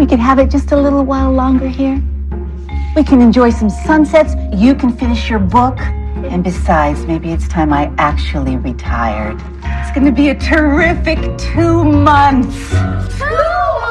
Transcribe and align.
We 0.00 0.06
could 0.06 0.18
have 0.18 0.38
it 0.38 0.50
just 0.50 0.72
a 0.72 0.76
little 0.76 1.04
while 1.04 1.30
longer 1.30 1.68
here. 1.68 2.02
We 2.96 3.04
can 3.04 3.20
enjoy 3.20 3.50
some 3.50 3.68
sunsets. 3.68 4.34
You 4.50 4.74
can 4.74 4.96
finish 4.96 5.28
your 5.28 5.40
book. 5.40 5.78
And 6.30 6.42
besides, 6.42 7.04
maybe 7.04 7.32
it's 7.32 7.46
time 7.46 7.70
I 7.70 7.92
actually 7.98 8.56
retired. 8.56 9.38
It's 9.62 9.90
going 9.94 10.06
to 10.06 10.10
be 10.10 10.30
a 10.30 10.34
terrific 10.34 11.18
two 11.36 11.84
months. 11.84 12.56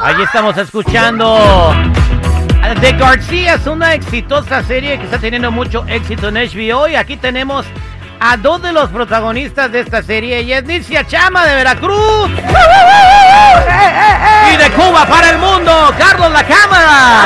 Ahí 0.01 0.19
estamos 0.23 0.57
escuchando 0.57 1.37
a 1.37 2.73
The 2.81 2.93
Garcías, 2.93 3.67
una 3.67 3.93
exitosa 3.93 4.63
serie 4.63 4.97
que 4.97 5.03
está 5.03 5.19
teniendo 5.19 5.51
mucho 5.51 5.85
éxito 5.87 6.29
en 6.29 6.37
HBO. 6.37 6.87
Y 6.87 6.95
aquí 6.95 7.17
tenemos 7.17 7.67
a 8.19 8.35
dos 8.35 8.63
de 8.63 8.73
los 8.73 8.89
protagonistas 8.89 9.71
de 9.71 9.81
esta 9.81 10.01
serie. 10.01 10.39
Ella 10.39 10.57
es 10.57 10.65
Nicia 10.65 11.05
Chama 11.05 11.45
de 11.45 11.53
Veracruz. 11.53 12.31
Carlos 16.79 16.89
La 16.91 16.95
Cámara. 16.95 17.15
Oh, 17.15 17.18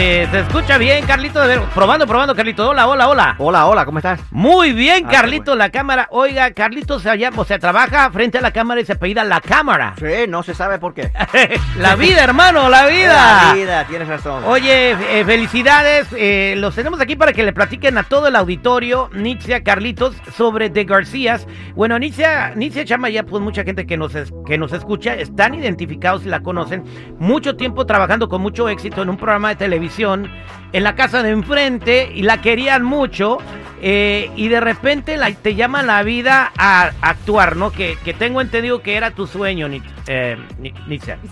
este, 0.00 0.30
se 0.30 0.40
escucha 0.40 0.78
bien, 0.78 1.04
Carlito. 1.04 1.40
Probando, 1.74 2.06
probando, 2.06 2.34
Carlito. 2.34 2.70
Hola, 2.70 2.88
hola, 2.88 3.08
hola. 3.08 3.34
Hola, 3.38 3.66
hola, 3.66 3.84
¿cómo 3.84 3.98
estás? 3.98 4.20
Muy 4.30 4.72
bien, 4.72 5.04
ah, 5.06 5.10
Carlito, 5.10 5.54
la 5.54 5.68
cámara. 5.70 6.08
Oiga, 6.10 6.52
Carlito 6.52 6.98
se, 6.98 7.10
allá, 7.10 7.30
o 7.36 7.44
sea, 7.44 7.58
trabaja 7.58 8.10
frente 8.10 8.38
a 8.38 8.40
la 8.40 8.50
cámara 8.50 8.80
y 8.80 8.86
se 8.86 8.92
apellida 8.92 9.24
la 9.24 9.42
cámara. 9.42 9.94
Sí, 9.98 10.26
no 10.26 10.42
se 10.42 10.54
sabe 10.54 10.78
por 10.78 10.94
qué. 10.94 11.12
la 11.78 11.96
vida, 11.96 12.24
hermano, 12.24 12.70
la 12.70 12.86
vida. 12.86 13.48
La 13.48 13.54
vida, 13.54 13.84
tienes 13.86 14.08
razón. 14.08 14.42
Oye, 14.46 14.92
eh, 14.92 15.24
felicidades. 15.26 16.08
Eh, 16.12 16.54
los 16.56 16.74
tenemos 16.74 16.98
aquí 17.00 17.16
para 17.16 17.34
que 17.34 17.42
le 17.42 17.52
platiquen 17.52 17.98
a 17.98 18.02
todo 18.04 18.28
el 18.28 18.36
auditorio, 18.36 19.10
Nitzia, 19.12 19.62
Carlitos, 19.62 20.16
sobre 20.34 20.70
The 20.70 20.84
Garcías. 20.84 21.46
Bueno, 21.74 21.98
Nitzia, 21.98 22.54
Nitzia 22.54 22.86
Chama, 22.86 23.10
ya 23.10 23.24
pues 23.24 23.42
mucha 23.42 23.64
gente 23.64 23.86
que 23.86 23.98
nos, 23.98 24.14
que 24.46 24.56
nos 24.56 24.72
escucha 24.72 25.14
están 25.14 25.54
identificados 25.54 26.24
y 26.24 26.30
la 26.30 26.40
conocen. 26.40 26.84
Mucho 27.18 27.56
tiempo 27.56 27.84
trabajando 27.84 28.30
con 28.30 28.40
mucho 28.40 28.66
éxito 28.70 29.02
en 29.02 29.10
un 29.10 29.18
programa 29.18 29.50
de 29.50 29.56
televisión 29.56 29.89
en 29.98 30.84
la 30.84 30.94
casa 30.94 31.22
de 31.22 31.30
enfrente 31.30 32.10
y 32.14 32.22
la 32.22 32.40
querían 32.40 32.84
mucho 32.84 33.38
eh, 33.82 34.30
y 34.36 34.48
de 34.48 34.60
repente 34.60 35.16
la, 35.16 35.32
te 35.32 35.54
llama 35.54 35.82
la 35.82 36.02
vida 36.02 36.52
a, 36.58 36.90
actuar, 37.00 37.56
¿no? 37.56 37.72
Que, 37.72 37.96
tengo 38.18 38.40
entendido 38.40 38.82
que 38.82 38.96
era 38.96 39.12
tu 39.12 39.26
sueño, 39.26 39.68
eh, 40.06 40.36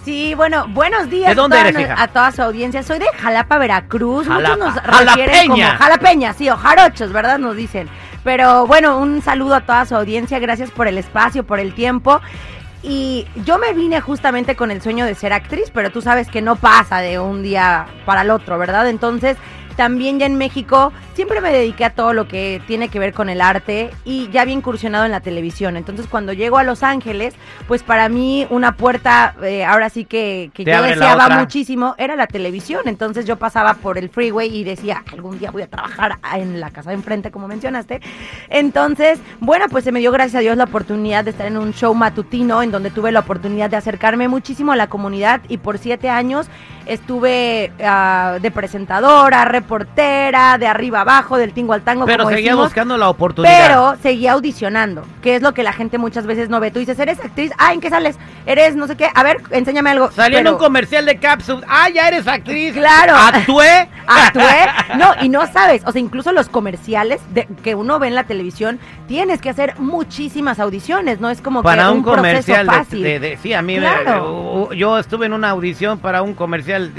Sí, 0.04 0.34
bueno, 0.34 0.66
buenos 0.68 1.10
días 1.10 1.30
a, 1.30 2.08
toda 2.08 2.32
su 2.32 2.42
audiencia. 2.42 2.82
Soy 2.82 2.98
de 2.98 3.06
Jalapa, 3.18 3.58
Veracruz. 3.58 4.26
Muchos 4.26 4.58
nos 4.58 4.74
refieren 4.82 5.48
como 5.48 5.62
Jalapeña, 5.62 6.32
sí, 6.32 6.48
o 6.48 6.56
jarochos, 6.56 7.12
¿verdad? 7.12 7.38
Nos 7.38 7.54
dicen. 7.54 7.88
Pero 8.24 8.66
bueno, 8.66 8.98
un 8.98 9.20
saludo 9.22 9.54
a 9.54 9.60
toda 9.60 9.84
su 9.84 9.94
audiencia. 9.94 10.38
Gracias 10.38 10.70
por 10.70 10.88
el 10.88 10.96
espacio, 10.96 11.44
por 11.44 11.60
el 11.60 11.74
tiempo. 11.74 12.20
Y 12.82 13.26
yo 13.44 13.58
me 13.58 13.72
vine 13.72 14.00
justamente 14.00 14.54
con 14.54 14.70
el 14.70 14.80
sueño 14.80 15.04
de 15.04 15.14
ser 15.14 15.32
actriz, 15.32 15.70
pero 15.72 15.90
tú 15.90 16.00
sabes 16.00 16.28
que 16.28 16.42
no 16.42 16.56
pasa 16.56 16.98
de 16.98 17.18
un 17.18 17.42
día 17.42 17.86
para 18.04 18.22
el 18.22 18.30
otro, 18.30 18.58
¿verdad? 18.58 18.88
Entonces 18.88 19.36
también 19.76 20.18
ya 20.18 20.26
en 20.26 20.36
México 20.36 20.92
siempre 21.19 21.41
me 21.41 21.52
dediqué 21.52 21.84
a 21.84 21.91
todo 21.91 22.12
lo 22.12 22.28
que 22.28 22.62
tiene 22.69 22.91
que 22.91 23.00
ver 23.00 23.12
con 23.12 23.28
el 23.28 23.41
arte 23.41 23.91
y 24.04 24.31
ya 24.31 24.42
había 24.42 24.54
incursionado 24.54 25.04
en 25.04 25.10
la 25.10 25.19
televisión. 25.19 25.76
Entonces 25.76 26.06
cuando 26.06 26.32
llego 26.32 26.59
a 26.59 26.62
Los 26.62 26.84
Ángeles, 26.84 27.34
pues 27.66 27.82
para 27.82 28.09
mí 28.09 28.47
una 28.50 28.76
puerta, 28.76 29.34
eh, 29.42 29.65
ahora 29.65 29.91
sí 29.91 30.04
que, 30.04 30.53
que 30.54 30.62
yo 30.62 30.81
deseaba 30.81 31.28
muchísimo, 31.31 31.97
era 31.98 32.15
la 32.15 32.28
televisión. 32.28 32.82
Entonces 32.87 33.26
yo 33.26 33.34
pasaba 33.34 33.75
por 33.75 33.98
el 33.98 34.10
freeway 34.10 34.56
y 34.56 34.62
decía, 34.62 35.03
algún 35.10 35.41
día 35.41 35.50
voy 35.50 35.62
a 35.62 35.66
trabajar 35.66 36.20
en 36.37 36.60
la 36.60 36.70
casa 36.70 36.91
de 36.91 36.94
enfrente, 36.94 37.32
como 37.32 37.48
mencionaste. 37.48 38.00
Entonces, 38.48 39.19
bueno, 39.41 39.65
pues 39.69 39.82
se 39.82 39.91
me 39.91 39.98
dio 39.98 40.12
gracias 40.12 40.37
a 40.37 40.38
Dios 40.38 40.56
la 40.56 40.65
oportunidad 40.65 41.25
de 41.25 41.31
estar 41.31 41.48
en 41.48 41.59
un 41.59 41.72
show 41.72 41.97
matutino 41.97 42.62
en 42.62 42.71
donde 42.71 42.92
tuve 42.92 43.10
la 43.10 43.19
oportunidad 43.19 43.71
de 43.71 43.76
acercarme 43.76 44.28
muchísimo 44.28 44.71
a 44.71 44.76
la 44.76 44.87
comunidad 44.87 45.41
y 45.48 45.56
por 45.56 45.78
siete 45.78 46.10
años 46.10 46.48
estuve 46.87 47.72
ah, 47.84 48.38
de 48.41 48.50
presentadora, 48.50 49.44
reportera, 49.44 50.59
de 50.59 50.66
arriba 50.66 51.04
abajo, 51.08 51.38
del 51.38 51.52
tingo 51.52 51.72
al 51.72 51.82
tango. 51.82 52.04
Pero 52.04 52.28
seguía 52.28 52.54
buscando 52.54 52.96
la 52.96 53.08
oportunidad. 53.08 53.66
Pero 53.66 53.96
seguía 54.02 54.32
audicionando, 54.32 55.04
que 55.22 55.36
es 55.36 55.42
lo 55.42 55.54
que 55.54 55.62
la 55.62 55.72
gente 55.72 55.98
muchas 55.98 56.26
veces 56.26 56.48
no 56.48 56.60
ve. 56.60 56.70
Tú 56.70 56.78
dices, 56.78 56.98
¿eres 56.98 57.19
actriz? 57.19 57.52
Ah, 57.58 57.72
¿en 57.72 57.80
qué 57.80 57.91
sales? 57.91 58.16
¿Eres 58.46 58.76
no 58.76 58.86
sé 58.86 58.96
qué? 58.96 59.08
A 59.14 59.22
ver, 59.22 59.38
enséñame 59.50 59.91
algo. 59.91 60.10
Salió 60.12 60.38
en 60.38 60.48
un 60.48 60.58
comercial 60.58 61.06
de 61.06 61.18
Capsule. 61.18 61.64
Ah, 61.68 61.88
ya 61.88 62.08
eres 62.08 62.26
actriz. 62.26 62.74
Claro. 62.74 63.14
Actué. 63.14 63.88
Actué. 64.06 64.66
No, 64.97 65.12
y 65.22 65.28
no 65.28 65.47
sabes. 65.47 65.82
O 65.86 65.92
sea, 65.92 66.00
incluso 66.00 66.32
los 66.32 66.48
comerciales 66.48 67.20
de, 67.32 67.47
que 67.62 67.74
uno 67.74 67.98
ve 67.98 68.08
en 68.08 68.14
la 68.14 68.24
televisión, 68.24 68.78
tienes 69.06 69.41
que 69.41 69.50
hacer 69.50 69.74
muchísimas 69.78 70.58
audiciones. 70.60 71.20
No 71.20 71.30
es 71.30 71.41
como 71.41 71.62
para 71.62 71.84
que 71.84 71.92
un, 71.92 72.02
comercial 72.02 72.66
fácil. 72.66 73.02
De, 73.02 73.38
sí, 73.42 73.52
a 73.52 73.62
mí 73.62 73.78
yo 74.76 74.98
estuve 74.98 75.26
en 75.26 75.32
una 75.32 75.50
audición 75.50 75.98
para 75.98 76.22
un 76.22 76.34
comercial 76.34 76.92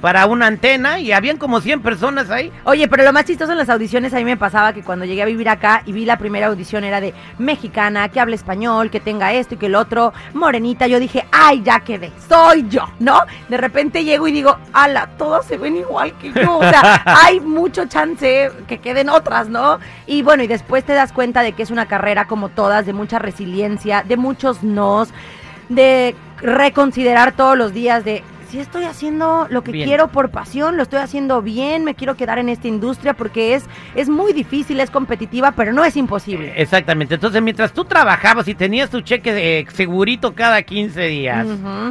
para 0.00 0.26
una 0.26 0.46
antena 0.46 0.98
y 0.98 1.12
habían 1.12 1.38
como 1.38 1.60
100 1.60 1.80
personas 1.80 2.30
ahí. 2.30 2.52
Oye, 2.64 2.88
pero 2.88 3.03
lo 3.04 3.12
más 3.12 3.24
chistoso 3.24 3.52
en 3.52 3.58
las 3.58 3.68
audiciones 3.68 4.12
a 4.14 4.16
mí 4.16 4.24
me 4.24 4.36
pasaba 4.36 4.72
que 4.72 4.82
cuando 4.82 5.04
llegué 5.04 5.22
a 5.22 5.26
vivir 5.26 5.48
acá 5.48 5.82
y 5.86 5.92
vi 5.92 6.04
la 6.04 6.18
primera 6.18 6.46
audición 6.46 6.84
era 6.84 7.00
de 7.00 7.14
mexicana, 7.38 8.08
que 8.08 8.20
hable 8.20 8.34
español, 8.34 8.90
que 8.90 9.00
tenga 9.00 9.32
esto 9.32 9.54
y 9.54 9.58
que 9.58 9.66
el 9.66 9.74
otro, 9.74 10.12
morenita, 10.32 10.86
yo 10.86 10.98
dije, 10.98 11.26
ay, 11.30 11.62
ya 11.62 11.80
quedé, 11.80 12.12
soy 12.28 12.66
yo, 12.68 12.86
¿no? 12.98 13.20
De 13.48 13.56
repente 13.56 14.04
llego 14.04 14.26
y 14.28 14.32
digo, 14.32 14.56
ala, 14.72 15.08
todos 15.18 15.46
se 15.46 15.56
ven 15.56 15.76
igual 15.76 16.12
que 16.18 16.32
yo, 16.32 16.58
o 16.58 16.62
sea, 16.62 17.02
hay 17.24 17.40
mucho 17.40 17.86
chance 17.86 18.50
que 18.66 18.78
queden 18.78 19.08
otras, 19.08 19.48
¿no? 19.48 19.78
Y 20.06 20.22
bueno, 20.22 20.42
y 20.42 20.46
después 20.46 20.84
te 20.84 20.94
das 20.94 21.12
cuenta 21.12 21.42
de 21.42 21.52
que 21.52 21.62
es 21.62 21.70
una 21.70 21.86
carrera 21.86 22.26
como 22.26 22.48
todas, 22.48 22.86
de 22.86 22.92
mucha 22.92 23.18
resiliencia, 23.18 24.02
de 24.02 24.16
muchos 24.16 24.62
nos, 24.62 25.10
de 25.68 26.14
reconsiderar 26.38 27.32
todos 27.32 27.56
los 27.56 27.72
días 27.72 28.04
de 28.04 28.22
si 28.48 28.60
estoy 28.60 28.84
haciendo 28.84 29.46
lo 29.50 29.62
que 29.62 29.72
quiero 29.72 30.08
por 30.08 30.30
pasión, 30.30 30.76
lo 30.76 30.82
estoy 30.82 31.00
haciendo 31.00 31.42
bien, 31.42 31.84
me 31.84 31.94
quiero 31.94 32.16
quedar 32.16 32.38
en 32.38 32.48
esta 32.48 32.68
industria 32.68 33.14
porque 33.14 33.54
es, 33.54 33.64
es 33.94 34.08
muy 34.08 34.32
difícil, 34.32 34.80
es 34.80 34.90
competitiva, 34.90 35.52
pero 35.52 35.72
no 35.72 35.84
es 35.84 35.96
imposible. 35.96 36.52
Exactamente. 36.56 37.14
Entonces, 37.14 37.42
mientras 37.42 37.72
tú 37.72 37.84
trabajabas 37.84 38.48
y 38.48 38.54
tenías 38.54 38.90
tu 38.90 39.00
cheque 39.00 39.32
de 39.32 39.66
segurito 39.72 40.34
cada 40.34 40.62
15 40.62 41.00
días, 41.06 41.46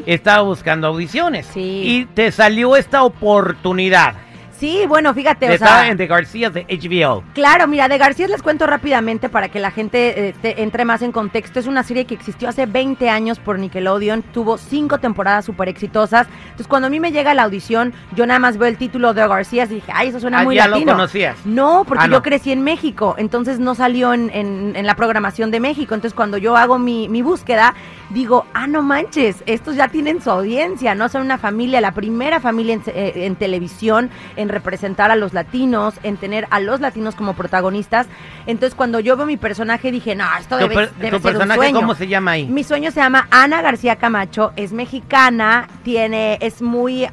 estaba 0.05 0.43
buscando 0.43 0.87
audiciones. 0.87 1.49
Y 1.55 2.05
te 2.13 2.31
salió 2.31 2.75
esta 2.75 3.03
oportunidad. 3.03 4.15
Sí, 4.63 4.85
bueno, 4.87 5.13
fíjate, 5.13 5.53
o 5.53 5.57
sea... 5.57 5.89
en 5.89 5.97
The 5.97 6.07
Garcías 6.07 6.53
de 6.53 6.65
HBO. 6.69 7.21
Claro, 7.33 7.67
mira, 7.67 7.89
de 7.89 7.97
García 7.97 8.29
les 8.29 8.41
cuento 8.41 8.65
rápidamente 8.65 9.27
para 9.27 9.49
que 9.49 9.59
la 9.59 9.71
gente 9.71 10.29
eh, 10.29 10.55
entre 10.55 10.85
más 10.85 11.01
en 11.01 11.11
contexto. 11.11 11.59
Es 11.59 11.67
una 11.67 11.83
serie 11.83 12.05
que 12.05 12.13
existió 12.13 12.47
hace 12.47 12.65
20 12.65 13.09
años 13.09 13.39
por 13.39 13.59
Nickelodeon, 13.59 14.21
tuvo 14.21 14.57
cinco 14.57 14.99
temporadas 14.99 15.43
súper 15.43 15.67
exitosas. 15.67 16.27
Entonces, 16.43 16.67
cuando 16.67 16.87
a 16.87 16.89
mí 16.89 17.01
me 17.01 17.11
llega 17.11 17.33
la 17.33 17.43
audición, 17.43 17.93
yo 18.15 18.25
nada 18.25 18.39
más 18.39 18.57
veo 18.57 18.69
el 18.69 18.77
título 18.77 19.13
de 19.13 19.27
García 19.27 19.65
y 19.65 19.67
dije, 19.67 19.91
ay, 19.93 20.07
eso 20.07 20.21
suena 20.21 20.39
ah, 20.39 20.43
muy 20.45 20.55
ya 20.55 20.69
lo 20.69 20.81
conocías? 20.81 21.45
No, 21.45 21.83
porque 21.85 22.05
ah, 22.05 22.09
yo 22.09 22.21
crecí 22.21 22.53
en 22.53 22.63
México, 22.63 23.15
entonces 23.17 23.59
no 23.59 23.75
salió 23.75 24.13
en, 24.13 24.31
en, 24.33 24.85
la 24.85 24.95
programación 24.95 25.51
de 25.51 25.59
México. 25.59 25.93
Entonces, 25.93 26.15
cuando 26.15 26.37
yo 26.37 26.55
hago 26.55 26.79
mi, 26.79 27.09
mi 27.09 27.21
búsqueda, 27.21 27.73
digo, 28.13 28.45
ah, 28.53 28.67
no 28.67 28.81
manches, 28.83 29.43
estos 29.45 29.75
ya 29.75 29.87
tienen 29.87 30.21
su 30.21 30.29
audiencia, 30.29 30.95
¿no? 30.95 31.09
Son 31.09 31.21
una 31.21 31.37
familia, 31.37 31.81
la 31.81 31.91
primera 31.91 32.39
familia 32.39 32.75
en, 32.75 32.83
eh, 32.87 33.25
en 33.25 33.35
televisión, 33.35 34.09
en 34.35 34.49
representar 34.49 35.11
a 35.11 35.15
los 35.15 35.33
latinos, 35.33 35.95
en 36.03 36.17
tener 36.17 36.47
a 36.51 36.59
los 36.59 36.79
latinos 36.79 37.15
como 37.15 37.33
protagonistas. 37.33 38.07
Entonces, 38.45 38.75
cuando 38.75 38.99
yo 38.99 39.17
veo 39.17 39.25
mi 39.25 39.37
personaje, 39.37 39.91
dije, 39.91 40.15
no, 40.15 40.25
esto 40.39 40.57
debe, 40.57 40.75
ser 40.75 41.21
personaje, 41.21 41.41
un 41.41 41.55
sueño. 41.55 41.79
¿Cómo 41.79 41.95
se 41.95 42.07
llama 42.07 42.31
ahí? 42.31 42.47
Mi 42.47 42.63
sueño 42.63 42.91
se 42.91 42.99
llama 42.99 43.27
Ana 43.31 43.61
García 43.61 43.95
Camacho, 43.95 44.53
es 44.55 44.73
mexicana, 44.73 45.67
tiene, 45.83 46.37
es 46.41 46.61
muy, 46.61 47.07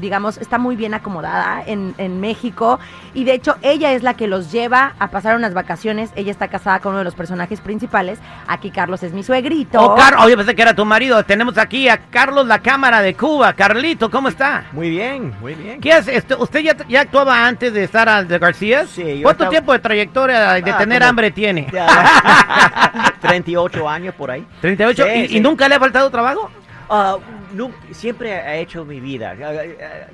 digamos, 0.00 0.38
está 0.38 0.58
muy 0.58 0.74
bien 0.76 0.94
acomodada 0.94 1.62
en, 1.66 1.94
en 1.98 2.20
México. 2.20 2.78
Y 3.14 3.24
de 3.24 3.34
hecho, 3.34 3.56
ella 3.62 3.92
es 3.92 4.02
la 4.02 4.14
que 4.14 4.26
los 4.26 4.50
lleva 4.50 4.94
a 4.98 5.08
pasar 5.08 5.36
unas 5.36 5.54
vacaciones. 5.54 6.10
Ella 6.16 6.30
está 6.30 6.48
casada 6.48 6.80
con 6.80 6.90
uno 6.90 6.98
de 6.98 7.04
los 7.04 7.14
personajes 7.14 7.60
principales. 7.60 8.18
Aquí 8.46 8.70
Carlos 8.70 9.02
es 9.02 9.12
mi 9.12 9.22
suegrito. 9.22 9.80
Oh, 9.80 9.96
oye, 10.24 10.36
pensé 10.40 10.54
que 10.54 10.62
era 10.62 10.74
tu 10.74 10.86
marido. 10.86 11.22
Tenemos 11.22 11.58
aquí 11.58 11.86
a 11.88 11.98
Carlos 11.98 12.46
La 12.46 12.60
Cámara 12.60 13.02
de 13.02 13.14
Cuba. 13.14 13.52
Carlito, 13.52 14.10
¿cómo 14.10 14.28
está? 14.28 14.64
Muy 14.72 14.88
bien, 14.88 15.34
muy 15.38 15.54
bien. 15.54 15.80
¿Qué? 15.82 15.90
Este, 15.90 16.34
¿Usted 16.34 16.60
ya, 16.60 16.76
ya, 16.88 17.02
actuaba 17.02 17.46
antes 17.46 17.74
de 17.74 17.84
estar 17.84 18.08
al 18.08 18.26
de 18.26 18.38
García? 18.38 18.86
Sí. 18.86 19.20
¿Cuánto 19.22 19.50
tiempo 19.50 19.72
de 19.74 19.80
trayectoria 19.80 20.54
de 20.54 20.70
ah, 20.70 20.78
tener 20.78 21.02
hambre 21.02 21.30
tiene? 21.30 21.66
38 23.20 23.88
años 23.88 24.14
por 24.14 24.30
ahí. 24.30 24.46
38. 24.62 25.06
¿Y, 25.28 25.40
nunca 25.40 25.68
le 25.68 25.74
ha 25.74 25.78
faltado 25.78 26.08
trabajo? 26.08 26.50
Uh, 26.88 27.70
siempre 27.92 28.30
he 28.32 28.60
hecho 28.60 28.86
mi 28.86 28.98
vida, 28.98 29.36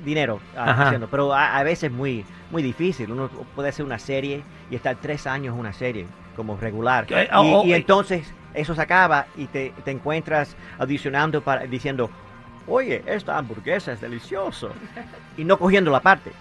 dinero 0.03 0.41
haciendo, 0.57 1.07
pero 1.07 1.33
a, 1.33 1.63
veces 1.63 1.89
muy, 1.89 2.25
muy 2.51 2.61
difícil. 2.61 3.13
Uno 3.13 3.29
puede 3.55 3.69
hacer 3.69 3.85
una 3.85 3.97
serie 3.97 4.43
y 4.69 4.75
estar 4.75 4.97
tres 5.01 5.25
años 5.25 5.53
en 5.53 5.59
una 5.61 5.71
serie 5.71 6.05
como 6.35 6.57
regular. 6.57 7.07
Oh, 7.33 7.63
y, 7.65 7.71
oh, 7.71 7.75
entonces 7.75 8.33
eso 8.57 8.75
se 8.75 8.81
acaba 8.81 9.27
y 9.37 9.45
te, 9.45 9.73
te 9.85 9.91
encuentras 9.91 10.55
audicionando 10.79 11.41
para, 11.41 11.65
diciendo, 11.65 12.09
oye, 12.67 13.03
esta 13.05 13.37
hamburguesa 13.37 13.93
es 13.93 14.01
delicioso. 14.01 14.71
Y 15.37 15.43
no 15.43 15.57
cogiendo 15.57 15.91
la 15.91 16.01
parte. 16.01 16.31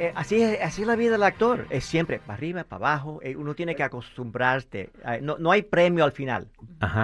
Eh, 0.00 0.12
así, 0.14 0.42
es, 0.42 0.58
así 0.62 0.82
es 0.82 0.88
la 0.88 0.96
vida 0.96 1.12
del 1.12 1.22
actor, 1.22 1.66
es 1.70 1.84
siempre 1.84 2.18
para 2.18 2.34
arriba, 2.34 2.64
para 2.64 2.88
abajo, 2.88 3.20
eh, 3.22 3.36
uno 3.36 3.54
tiene 3.54 3.76
que 3.76 3.82
acostumbrarse, 3.82 4.90
no, 5.20 5.36
no 5.38 5.50
hay 5.50 5.62
premio 5.62 6.04
al 6.04 6.12
final, 6.12 6.48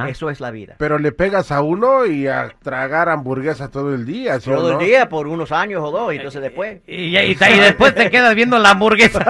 eso 0.09 0.31
es 0.31 0.41
la 0.41 0.51
vida. 0.51 0.77
Pero 0.79 0.99
le 0.99 1.13
pegas 1.13 1.53
a 1.53 1.61
uno 1.61 2.07
y 2.07 2.27
a 2.27 2.55
tragar 2.63 3.09
hamburguesa 3.09 3.71
todo 3.71 3.95
el 3.95 4.07
día, 4.07 4.41
Todo 4.41 4.73
el 4.73 4.79
día, 4.79 5.09
por 5.09 5.27
unos 5.27 5.53
años 5.53 5.83
o 5.85 5.91
dos, 5.91 6.13
y 6.15 6.17
entonces 6.17 6.41
después... 6.41 6.81
Y, 6.87 7.17
y, 7.17 7.35
después 7.35 7.95
te 7.95 8.11
quedas 8.11 8.35
viendo 8.35 8.59
la 8.59 8.71
hamburguesa. 8.71 9.19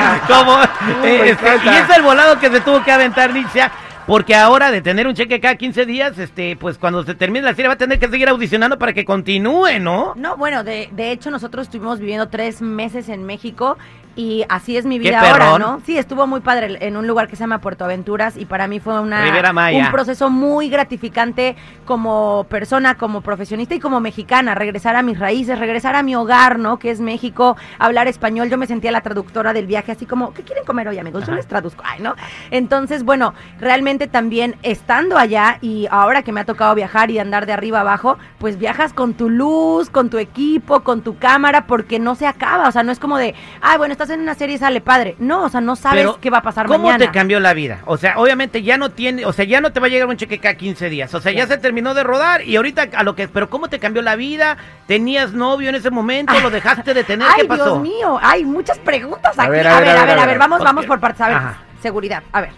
Como, 0.26 0.60
este, 1.04 1.56
y 1.64 1.68
es 1.68 1.96
el 1.96 2.02
volado 2.02 2.38
que 2.38 2.50
se 2.50 2.60
tuvo 2.60 2.82
que 2.82 2.92
aventar 2.92 3.32
Nietzsche 3.32 3.62
porque 4.10 4.34
ahora 4.34 4.72
de 4.72 4.82
tener 4.82 5.06
un 5.06 5.14
cheque 5.14 5.38
cada 5.38 5.54
15 5.54 5.86
días, 5.86 6.18
este, 6.18 6.56
pues 6.56 6.78
cuando 6.78 7.04
se 7.04 7.14
termine 7.14 7.44
la 7.44 7.54
serie 7.54 7.68
va 7.68 7.74
a 7.74 7.78
tener 7.78 8.00
que 8.00 8.08
seguir 8.08 8.28
audicionando 8.28 8.76
para 8.76 8.92
que 8.92 9.04
continúe, 9.04 9.78
¿no? 9.80 10.14
No, 10.16 10.36
bueno, 10.36 10.64
de, 10.64 10.88
de 10.90 11.12
hecho 11.12 11.30
nosotros 11.30 11.68
estuvimos 11.68 12.00
viviendo 12.00 12.28
tres 12.28 12.60
meses 12.60 13.08
en 13.08 13.22
México 13.22 13.78
y 14.16 14.44
así 14.48 14.76
es 14.76 14.84
mi 14.84 14.98
vida 14.98 15.20
ahora, 15.20 15.58
¿no? 15.58 15.80
Sí, 15.84 15.96
estuvo 15.96 16.26
muy 16.26 16.40
padre 16.40 16.78
en 16.80 16.96
un 16.96 17.06
lugar 17.06 17.28
que 17.28 17.36
se 17.36 17.40
llama 17.40 17.60
Puerto 17.60 17.84
Aventuras 17.84 18.36
y 18.36 18.44
para 18.44 18.66
mí 18.66 18.80
fue 18.80 19.00
una, 19.00 19.24
un 19.72 19.90
proceso 19.90 20.30
muy 20.30 20.68
gratificante 20.68 21.56
como 21.84 22.46
persona, 22.48 22.96
como 22.96 23.20
profesionista 23.20 23.74
y 23.74 23.80
como 23.80 24.00
mexicana, 24.00 24.54
regresar 24.54 24.96
a 24.96 25.02
mis 25.02 25.18
raíces, 25.18 25.58
regresar 25.58 25.94
a 25.94 26.02
mi 26.02 26.14
hogar, 26.16 26.58
¿no? 26.58 26.78
Que 26.78 26.90
es 26.90 27.00
México, 27.00 27.56
hablar 27.78 28.08
español. 28.08 28.48
Yo 28.50 28.58
me 28.58 28.66
sentía 28.66 28.90
la 28.90 29.00
traductora 29.00 29.52
del 29.52 29.66
viaje, 29.66 29.92
así 29.92 30.06
como, 30.06 30.32
¿qué 30.32 30.42
quieren 30.42 30.64
comer 30.64 30.88
hoy, 30.88 30.98
amigos? 30.98 31.26
Yo 31.26 31.34
les 31.34 31.46
traduzco, 31.46 31.82
ay, 31.86 32.00
¿no? 32.00 32.14
Entonces, 32.50 33.04
bueno, 33.04 33.34
realmente 33.58 34.06
también 34.06 34.56
estando 34.62 35.18
allá 35.18 35.58
y 35.60 35.86
ahora 35.90 36.22
que 36.22 36.32
me 36.32 36.40
ha 36.40 36.44
tocado 36.44 36.74
viajar 36.74 37.10
y 37.10 37.18
andar 37.18 37.46
de 37.46 37.52
arriba 37.52 37.80
abajo, 37.80 38.18
pues 38.38 38.58
viajas 38.58 38.92
con 38.92 39.14
tu 39.14 39.28
luz, 39.28 39.90
con 39.90 40.10
tu 40.10 40.18
equipo, 40.18 40.80
con 40.80 41.02
tu 41.02 41.18
cámara, 41.18 41.66
porque 41.66 41.98
no 41.98 42.14
se 42.14 42.26
acaba, 42.26 42.68
o 42.68 42.72
sea, 42.72 42.82
no 42.82 42.92
es 42.92 42.98
como 42.98 43.18
de, 43.18 43.34
ay, 43.60 43.78
bueno, 43.78 43.92
estás 44.02 44.14
en 44.14 44.22
una 44.22 44.34
serie 44.34 44.56
y 44.56 44.58
sale 44.58 44.80
padre. 44.80 45.14
No, 45.18 45.44
o 45.44 45.48
sea, 45.48 45.60
no 45.60 45.76
sabes 45.76 46.08
qué 46.20 46.30
va 46.30 46.38
a 46.38 46.42
pasar 46.42 46.66
mañana. 46.66 46.98
¿Cómo 46.98 46.98
te 46.98 47.10
cambió 47.10 47.38
la 47.38 47.52
vida? 47.52 47.80
O 47.84 47.98
sea, 47.98 48.18
obviamente 48.18 48.62
ya 48.62 48.78
no 48.78 48.90
tiene, 48.90 49.26
o 49.26 49.32
sea, 49.32 49.44
ya 49.44 49.60
no 49.60 49.72
te 49.72 49.80
va 49.80 49.86
a 49.86 49.90
llegar 49.90 50.08
un 50.08 50.16
cheque 50.16 50.38
cada 50.38 50.54
15 50.54 50.88
días. 50.88 51.12
O 51.14 51.20
sea, 51.20 51.32
ya 51.32 51.46
se 51.46 51.58
terminó 51.58 51.92
de 51.92 52.02
rodar 52.02 52.42
y 52.42 52.56
ahorita 52.56 52.88
a 52.94 53.02
lo 53.02 53.14
que, 53.14 53.28
pero 53.28 53.50
¿cómo 53.50 53.68
te 53.68 53.78
cambió 53.78 54.00
la 54.00 54.16
vida? 54.16 54.56
¿Tenías 54.86 55.32
novio 55.32 55.68
en 55.68 55.74
ese 55.74 55.90
momento? 55.90 56.32
¿Lo 56.40 56.50
dejaste 56.50 56.94
de 56.94 57.04
tener? 57.04 57.28
¿Qué 57.36 57.44
pasó? 57.44 57.64
Dios 57.64 57.80
mío, 57.80 58.18
hay 58.22 58.44
muchas 58.44 58.78
preguntas 58.78 59.38
aquí. 59.38 59.46
A 59.46 59.50
ver, 59.50 59.66
a 59.66 59.80
ver, 59.80 59.96
a 59.96 60.06
ver, 60.06 60.18
a 60.18 60.26
ver, 60.26 60.38
vamos, 60.38 60.60
vamos 60.60 60.86
por 60.86 60.98
partes. 60.98 61.20
A 61.20 61.28
ver. 61.28 61.38
seguridad. 61.82 62.22
A 62.32 62.40
ver, 62.40 62.50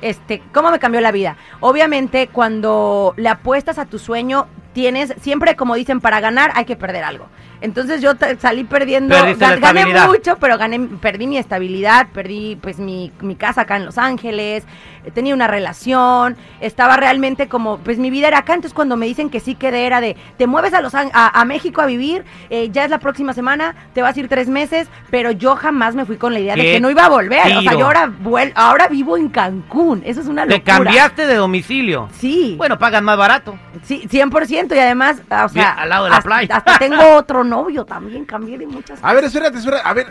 este, 0.00 0.42
¿cómo 0.52 0.70
me 0.70 0.78
cambió 0.78 1.00
la 1.00 1.12
vida? 1.12 1.36
Obviamente, 1.60 2.28
cuando 2.28 3.12
le 3.16 3.28
apuestas 3.28 3.78
a 3.78 3.84
tu 3.84 3.98
sueño, 3.98 4.46
tienes, 4.72 5.14
siempre 5.20 5.56
como 5.56 5.74
dicen, 5.74 6.00
para 6.00 6.20
ganar 6.20 6.52
hay 6.54 6.64
que 6.64 6.76
perder 6.76 7.04
algo. 7.04 7.28
Entonces 7.66 8.00
yo 8.00 8.12
salí 8.38 8.62
perdiendo, 8.62 9.16
gané 9.60 9.86
mucho, 10.06 10.36
pero 10.38 10.56
gané, 10.56 10.78
perdí 11.00 11.26
mi 11.26 11.36
estabilidad, 11.36 12.06
perdí 12.14 12.56
pues 12.62 12.78
mi, 12.78 13.10
mi, 13.20 13.34
casa 13.34 13.62
acá 13.62 13.76
en 13.76 13.84
Los 13.84 13.98
Ángeles, 13.98 14.64
tenía 15.14 15.34
una 15.34 15.48
relación, 15.48 16.36
estaba 16.60 16.96
realmente 16.96 17.48
como, 17.48 17.78
pues 17.78 17.98
mi 17.98 18.08
vida 18.08 18.28
era 18.28 18.38
acá, 18.38 18.54
entonces 18.54 18.72
cuando 18.72 18.96
me 18.96 19.06
dicen 19.06 19.30
que 19.30 19.40
sí 19.40 19.56
quedé 19.56 19.84
era 19.84 20.00
de, 20.00 20.16
te 20.36 20.46
mueves 20.46 20.74
a, 20.74 20.80
los, 20.80 20.94
a, 20.94 21.10
a 21.12 21.44
México 21.44 21.80
a 21.80 21.86
vivir, 21.86 22.24
eh, 22.50 22.70
ya 22.70 22.84
es 22.84 22.90
la 22.90 22.98
próxima 22.98 23.32
semana, 23.32 23.74
te 23.94 24.00
vas 24.00 24.16
a 24.16 24.20
ir 24.20 24.28
tres 24.28 24.48
meses, 24.48 24.88
pero 25.10 25.32
yo 25.32 25.56
jamás 25.56 25.96
me 25.96 26.04
fui 26.04 26.18
con 26.18 26.32
la 26.32 26.38
idea 26.38 26.54
de 26.54 26.62
que 26.62 26.80
no 26.80 26.88
iba 26.88 27.04
a 27.04 27.08
volver, 27.08 27.56
o 27.56 27.62
sea, 27.62 27.72
yo 27.72 27.86
ahora, 27.86 28.12
ahora 28.54 28.86
vivo 28.86 29.16
en 29.16 29.28
Cancún, 29.28 30.02
eso 30.06 30.20
es 30.20 30.28
una 30.28 30.44
locura. 30.44 30.58
¿Te 30.58 30.84
cambiaste 30.84 31.26
de 31.26 31.34
domicilio? 31.34 32.08
Sí. 32.18 32.54
Bueno, 32.56 32.78
pagan 32.78 33.04
más 33.04 33.18
barato. 33.18 33.58
Sí, 33.82 34.06
100% 34.08 34.74
y 34.74 34.78
además, 34.78 35.20
o 35.28 35.48
sea, 35.48 35.72
al 35.72 35.88
lado 35.88 36.04
de 36.04 36.10
la 36.10 36.20
playa. 36.20 36.56
Hasta 36.56 36.78
tengo 36.78 37.16
otro 37.16 37.44
novio 37.56 37.84
también, 37.84 38.24
cambié 38.24 38.58
de 38.58 38.66
muchas 38.66 38.98
A 39.02 39.14
ver, 39.14 39.24
espérate, 39.24 39.58
espérate, 39.58 39.82
a 39.84 39.94
ver, 39.94 40.06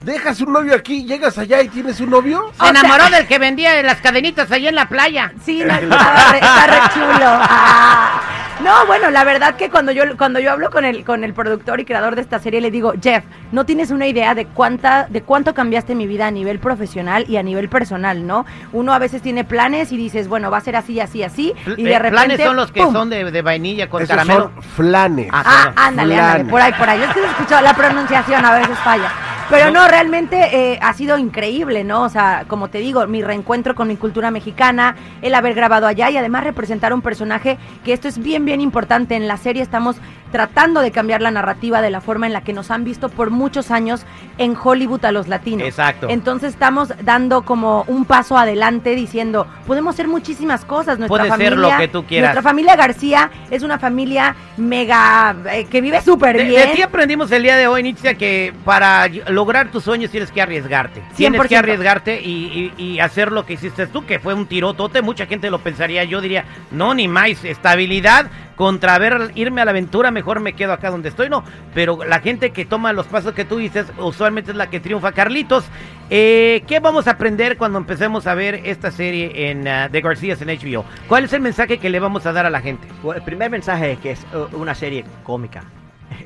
dejas 0.00 0.40
un 0.40 0.52
novio 0.52 0.74
aquí, 0.74 1.04
llegas 1.04 1.36
allá 1.36 1.62
y 1.62 1.68
tienes 1.68 2.00
un 2.00 2.10
novio. 2.10 2.50
Se 2.58 2.68
enamoró 2.68 3.10
del 3.16 3.26
que 3.26 3.38
vendía 3.38 3.82
las 3.82 4.00
cadenitas 4.00 4.50
allá 4.50 4.70
en 4.70 4.74
la 4.74 4.88
playa. 4.88 5.32
Sí, 5.44 5.60
está, 5.62 5.78
re, 5.78 6.80
chulo. 6.94 7.26
Ah. 7.26 8.39
No, 8.62 8.86
bueno, 8.86 9.10
la 9.10 9.24
verdad 9.24 9.56
que 9.56 9.70
cuando 9.70 9.90
yo 9.92 10.02
cuando 10.16 10.38
yo 10.38 10.52
hablo 10.52 10.70
con 10.70 10.84
el 10.84 11.04
con 11.04 11.24
el 11.24 11.32
productor 11.32 11.80
y 11.80 11.84
creador 11.84 12.14
de 12.14 12.20
esta 12.20 12.38
serie 12.38 12.60
le 12.60 12.70
digo, 12.70 12.92
"Jeff, 13.00 13.24
no 13.52 13.64
tienes 13.64 13.90
una 13.90 14.06
idea 14.06 14.34
de 14.34 14.46
cuánta 14.46 15.06
de 15.08 15.22
cuánto 15.22 15.54
cambiaste 15.54 15.94
mi 15.94 16.06
vida 16.06 16.26
a 16.26 16.30
nivel 16.30 16.58
profesional 16.58 17.24
y 17.28 17.36
a 17.36 17.42
nivel 17.42 17.68
personal, 17.68 18.26
¿no? 18.26 18.44
Uno 18.72 18.92
a 18.92 18.98
veces 18.98 19.22
tiene 19.22 19.44
planes 19.44 19.92
y 19.92 19.96
dices, 19.96 20.28
bueno, 20.28 20.50
va 20.50 20.58
a 20.58 20.60
ser 20.60 20.76
así, 20.76 21.00
así, 21.00 21.22
así 21.22 21.54
y 21.76 21.84
de 21.84 21.98
repente 21.98 22.10
Planes 22.10 22.40
son 22.42 22.56
los 22.56 22.70
que 22.70 22.80
son 22.80 23.10
de, 23.10 23.42
vainilla 23.42 23.88
con 23.88 24.02
Esos 24.02 24.14
caramelo. 24.14 24.50
Son 24.54 24.62
flanes. 24.62 25.28
Ah, 25.32 25.42
ah 25.46 25.86
ándale, 25.86 26.18
ándale, 26.18 26.44
por 26.44 26.60
ahí, 26.60 26.72
por 26.72 26.88
ahí. 26.88 27.02
Es 27.02 27.14
que 27.14 27.20
he 27.20 27.24
escuchado 27.24 27.62
la 27.62 27.74
pronunciación 27.74 28.44
a 28.44 28.52
veces 28.58 28.78
falla. 28.78 29.10
Pero 29.50 29.72
no, 29.72 29.88
realmente 29.88 30.36
eh, 30.52 30.78
ha 30.80 30.94
sido 30.94 31.18
increíble, 31.18 31.82
¿no? 31.82 32.04
O 32.04 32.08
sea, 32.08 32.44
como 32.46 32.70
te 32.70 32.78
digo, 32.78 33.04
mi 33.08 33.20
reencuentro 33.20 33.74
con 33.74 33.88
mi 33.88 33.96
cultura 33.96 34.30
mexicana, 34.30 34.94
el 35.22 35.34
haber 35.34 35.54
grabado 35.54 35.88
allá 35.88 36.08
y 36.08 36.16
además 36.16 36.44
representar 36.44 36.92
un 36.92 37.02
personaje 37.02 37.58
que 37.84 37.92
esto 37.92 38.06
es 38.06 38.18
bien, 38.18 38.44
bien 38.44 38.60
importante. 38.60 39.16
En 39.16 39.26
la 39.26 39.36
serie 39.36 39.62
estamos 39.62 39.96
tratando 40.30 40.80
de 40.80 40.90
cambiar 40.90 41.22
la 41.22 41.30
narrativa 41.30 41.82
de 41.82 41.90
la 41.90 42.00
forma 42.00 42.26
en 42.26 42.32
la 42.32 42.42
que 42.42 42.52
nos 42.52 42.70
han 42.70 42.84
visto 42.84 43.08
por 43.08 43.30
muchos 43.30 43.70
años 43.70 44.04
en 44.38 44.56
Hollywood 44.60 45.04
a 45.04 45.12
los 45.12 45.28
latinos. 45.28 45.66
Exacto. 45.66 46.08
Entonces 46.08 46.54
estamos 46.54 46.92
dando 47.02 47.42
como 47.42 47.84
un 47.86 48.04
paso 48.04 48.36
adelante 48.36 48.94
diciendo, 48.94 49.46
podemos 49.66 49.94
hacer 49.94 50.08
muchísimas 50.08 50.64
cosas. 50.64 50.98
Nuestra 50.98 51.18
Puede 51.18 51.28
familia, 51.28 51.50
ser 51.50 51.58
lo 51.58 51.76
que 51.78 51.88
tú 51.88 52.04
quieras. 52.04 52.34
Nuestra 52.34 52.50
familia 52.50 52.76
García 52.76 53.30
es 53.50 53.62
una 53.62 53.78
familia 53.78 54.34
mega 54.56 55.36
eh, 55.52 55.64
que 55.64 55.80
vive 55.80 56.00
súper 56.02 56.36
bien. 56.44 56.68
De 56.68 56.74
ti 56.74 56.82
aprendimos 56.82 57.30
el 57.32 57.42
día 57.42 57.56
de 57.56 57.66
hoy, 57.66 57.82
Nitzia, 57.82 58.14
que 58.14 58.52
para 58.64 59.08
lograr 59.28 59.70
tus 59.70 59.84
sueños 59.84 60.10
tienes 60.10 60.30
que 60.30 60.42
arriesgarte. 60.42 61.02
Tienes 61.16 61.40
que 61.46 61.56
arriesgarte 61.56 62.20
y, 62.20 62.72
y, 62.76 63.00
hacer 63.00 63.32
lo 63.32 63.46
que 63.46 63.54
hiciste 63.54 63.86
tú, 63.86 64.04
que 64.04 64.18
fue 64.18 64.34
un 64.34 64.46
tirotote. 64.46 65.02
Mucha 65.02 65.26
gente 65.26 65.50
lo 65.50 65.58
pensaría, 65.58 66.04
yo 66.04 66.20
diría, 66.20 66.44
no, 66.70 66.94
ni 66.94 67.08
más, 67.08 67.44
estabilidad 67.44 68.30
contra 68.60 68.98
ver 68.98 69.30
irme 69.36 69.62
a 69.62 69.64
la 69.64 69.70
aventura, 69.70 70.10
mejor 70.10 70.38
me 70.40 70.52
quedo 70.52 70.74
acá 70.74 70.90
donde 70.90 71.08
estoy, 71.08 71.30
no. 71.30 71.42
Pero 71.72 72.04
la 72.04 72.20
gente 72.20 72.50
que 72.50 72.66
toma 72.66 72.92
los 72.92 73.06
pasos 73.06 73.32
que 73.32 73.46
tú 73.46 73.56
dices, 73.56 73.86
usualmente 73.96 74.50
es 74.50 74.56
la 74.58 74.68
que 74.68 74.80
triunfa. 74.80 75.12
Carlitos, 75.12 75.64
eh, 76.10 76.62
¿qué 76.66 76.78
vamos 76.78 77.06
a 77.06 77.12
aprender 77.12 77.56
cuando 77.56 77.78
empecemos 77.78 78.26
a 78.26 78.34
ver 78.34 78.60
esta 78.66 78.90
serie 78.90 79.50
en 79.50 79.60
uh, 79.60 79.90
The 79.90 80.02
Garcías 80.02 80.42
en 80.42 80.48
HBO? 80.48 80.84
¿Cuál 81.08 81.24
es 81.24 81.32
el 81.32 81.40
mensaje 81.40 81.78
que 81.78 81.88
le 81.88 82.00
vamos 82.00 82.26
a 82.26 82.34
dar 82.34 82.44
a 82.44 82.50
la 82.50 82.60
gente? 82.60 82.86
el 83.16 83.22
primer 83.22 83.50
mensaje 83.50 83.92
es 83.92 83.98
que 83.98 84.10
es 84.10 84.26
uh, 84.34 84.54
una 84.54 84.74
serie 84.74 85.06
cómica. 85.24 85.62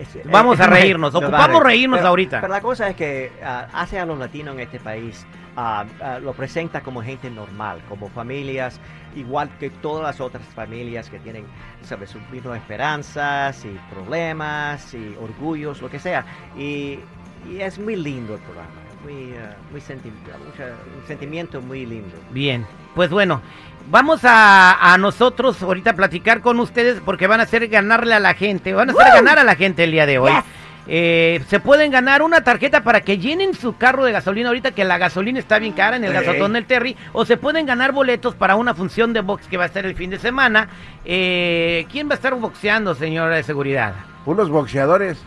Vamos 0.25 0.61
a 0.61 0.67
reírnos, 0.67 1.15
ocupamos 1.15 1.63
reírnos 1.63 2.01
ahorita. 2.01 2.41
Pero 2.41 2.53
la 2.53 2.61
cosa 2.61 2.89
es 2.89 2.97
que 2.97 3.33
uh, 3.41 3.69
hace 3.73 3.99
a 3.99 4.07
los 4.07 4.19
latinos 4.19 4.55
en 4.55 4.61
este 4.61 4.81
país 4.81 5.27
lo 6.21 6.33
presenta 6.33 6.81
como 6.81 7.03
gente 7.03 7.31
normal, 7.31 7.81
como 7.89 8.09
familias, 8.09 8.81
igual 9.15 9.49
que 9.61 9.71
todas 9.71 10.03
las 10.03 10.21
otras 10.21 10.43
familias 10.55 11.09
que 11.09 11.19
tienen, 11.21 11.45
¿sabes?, 11.83 12.11
sus 12.11 12.23
mismas 12.31 12.59
esperanzas 12.59 13.65
y 13.65 13.79
problemas 13.93 14.93
y 14.95 15.15
orgullos, 15.21 15.81
lo 15.81 15.91
que 15.91 15.99
sea. 15.99 16.25
Y, 16.59 16.99
es 17.59 17.79
muy 17.79 17.95
lindo 17.95 18.37
el 18.37 18.41
programa, 18.41 18.71
muy, 19.03 19.33
uh, 19.33 19.71
muy 19.71 19.83
un 19.83 21.07
sentimiento 21.07 21.61
muy 21.61 21.85
lindo. 21.85 22.17
Bien, 22.31 22.67
pues 22.95 23.11
bueno. 23.11 23.43
Vamos 23.91 24.25
a, 24.25 24.93
a, 24.93 24.99
nosotros 24.99 25.63
ahorita 25.63 25.91
a 25.91 25.95
platicar 25.95 26.41
con 26.41 26.59
ustedes 26.59 27.01
porque 27.05 27.27
van 27.27 27.41
a 27.41 27.45
hacer 27.45 27.69
ganarle 27.69 28.15
a 28.15 28.21
la 28.21 28.35
gente, 28.35 28.73
van 28.73 28.91
a 28.91 28.93
hacer 28.93 29.13
ganar 29.13 29.39
a 29.39 29.45
la 29.45 29.57
gente 29.57 29.85
el 29.85 29.93
día 29.93 30.07
de 30.07 30.19
hoy. 30.19 30.33
Eh, 30.87 31.43
se 31.49 31.61
pueden 31.61 31.91
ganar 31.91 32.21
una 32.21 32.45
tarjeta 32.45 32.83
para 32.83 33.01
que 33.01 33.17
llenen 33.17 33.55
su 33.55 33.75
carro 33.77 34.05
de 34.05 34.13
gasolina 34.13 34.49
ahorita 34.49 34.73
que 34.73 34.85
la 34.85 34.99
gasolina 34.99 35.39
está 35.39 35.59
bien 35.59 35.73
cara 35.73 35.97
en 35.97 36.05
el 36.05 36.13
gasotón 36.13 36.53
del 36.53 36.67
Terry. 36.67 36.95
O 37.13 37.25
se 37.25 37.39
pueden 37.39 37.67
ganar 37.67 37.93
boletos 37.93 38.35
para 38.35 38.57
una 38.57 38.75
función 38.75 39.13
de 39.13 39.21
box 39.21 39.47
que 39.49 39.57
va 39.57 39.63
a 39.65 39.67
estar 39.67 39.85
el 39.87 39.95
fin 39.95 40.11
de 40.11 40.19
semana. 40.19 40.69
Eh, 41.05 41.87
¿Quién 41.91 42.09
va 42.09 42.13
a 42.13 42.17
estar 42.17 42.35
boxeando, 42.35 42.95
señora 42.95 43.37
de 43.37 43.43
seguridad? 43.43 43.95
Unos 44.27 44.51
boxeadores. 44.51 45.23